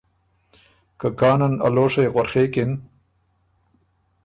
[0.99, 2.71] که کانن ا لوشئ غوڒېکِن